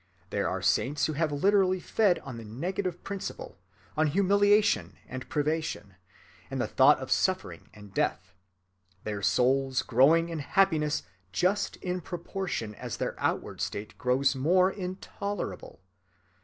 [0.31, 3.59] There are saints who have literally fed on the negative principle,
[3.95, 5.93] on humiliation and privation,
[6.49, 12.97] and the thought of suffering and death,—their souls growing in happiness just in proportion as
[12.97, 15.83] their outward state grew more intolerable.